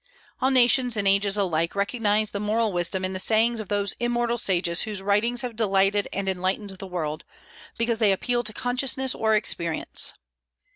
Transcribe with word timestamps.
All 0.41 0.49
nations 0.49 0.97
and 0.97 1.07
ages 1.07 1.37
alike 1.37 1.75
recognize 1.75 2.31
the 2.31 2.39
moral 2.39 2.73
wisdom 2.73 3.05
in 3.05 3.13
the 3.13 3.19
sayings 3.19 3.59
of 3.59 3.67
those 3.67 3.93
immortal 3.99 4.39
sages 4.39 4.81
whose 4.81 4.99
writings 4.99 5.41
have 5.43 5.55
delighted 5.55 6.07
and 6.11 6.27
enlightened 6.27 6.71
the 6.71 6.87
world, 6.87 7.23
because 7.77 7.99
they 7.99 8.11
appeal 8.11 8.41
to 8.45 8.51
consciousness 8.51 9.13
or 9.13 9.35
experience. 9.35 10.13